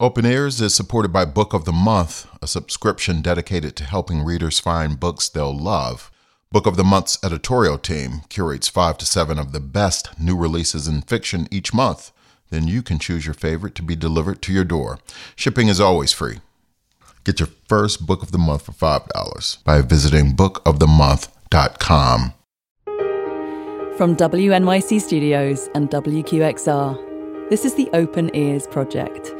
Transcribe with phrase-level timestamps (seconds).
[0.00, 4.58] Open Ears is supported by Book of the Month, a subscription dedicated to helping readers
[4.58, 6.10] find books they'll love.
[6.50, 10.88] Book of the Month's editorial team curates five to seven of the best new releases
[10.88, 12.12] in fiction each month.
[12.48, 15.00] Then you can choose your favorite to be delivered to your door.
[15.36, 16.38] Shipping is always free.
[17.24, 22.32] Get your first book of the month for $5 by visiting bookofthemonth.com.
[23.98, 29.34] From WNYC Studios and WQXR, this is the Open Ears Project,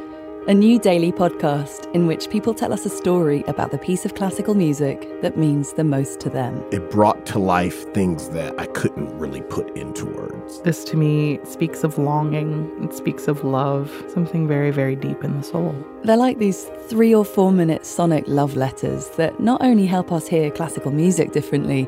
[0.47, 4.15] a new daily podcast in which people tell us a story about the piece of
[4.15, 6.63] classical music that means the most to them.
[6.71, 10.59] It brought to life things that I couldn't really put into words.
[10.61, 15.37] This to me speaks of longing, it speaks of love, something very, very deep in
[15.37, 15.75] the soul.
[16.03, 20.27] They're like these three or four minute sonic love letters that not only help us
[20.27, 21.87] hear classical music differently,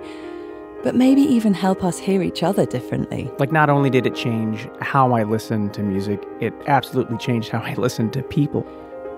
[0.84, 3.32] but maybe even help us hear each other differently.
[3.40, 7.60] Like, not only did it change how I listened to music, it absolutely changed how
[7.60, 8.68] I listened to people.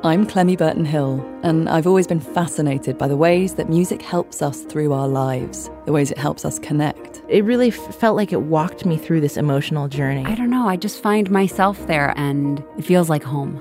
[0.04, 4.44] I'm Clemmy Burton Hill, and I've always been fascinated by the ways that music helps
[4.44, 7.24] us through our lives, the ways it helps us connect.
[7.28, 10.24] It really f- felt like it walked me through this emotional journey.
[10.24, 13.60] I don't know, I just find myself there and it feels like home.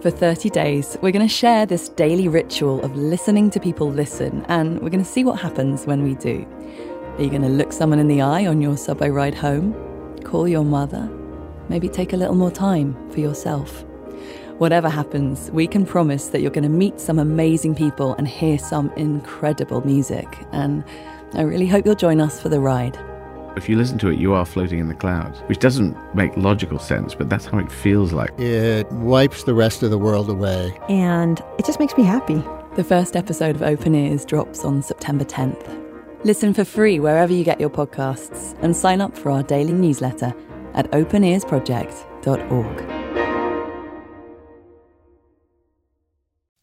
[0.00, 4.44] For 30 days, we're going to share this daily ritual of listening to people listen,
[4.48, 6.44] and we're going to see what happens when we do.
[7.16, 9.72] Are you going to look someone in the eye on your subway ride home?
[10.24, 11.08] Call your mother?
[11.68, 13.84] Maybe take a little more time for yourself.
[14.58, 18.58] Whatever happens, we can promise that you're going to meet some amazing people and hear
[18.58, 20.26] some incredible music.
[20.50, 20.82] And
[21.34, 22.98] I really hope you'll join us for the ride.
[23.56, 26.80] If you listen to it, you are floating in the clouds, which doesn't make logical
[26.80, 28.36] sense, but that's how it feels like.
[28.40, 30.76] It wipes the rest of the world away.
[30.88, 32.42] And it just makes me happy.
[32.74, 35.83] The first episode of Open Ears drops on September 10th.
[36.24, 40.32] Listen for free wherever you get your podcasts and sign up for our daily newsletter
[40.72, 42.90] at openearsproject.org.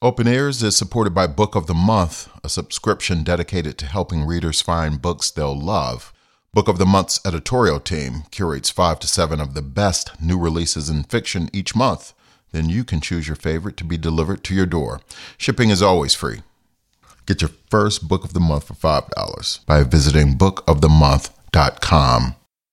[0.02, 4.62] Open Ears is supported by Book of the Month, a subscription dedicated to helping readers
[4.62, 6.12] find books they'll love.
[6.56, 10.90] Book of the Month's editorial team curates five to seven of the best new releases
[10.90, 12.16] in fiction each month.
[12.52, 15.02] Then you can choose your favorite to be delivered to your door.
[15.38, 16.42] Shipping is always free.
[17.32, 22.36] Get your first book of the month for $5 by visiting bookofthemonth.com.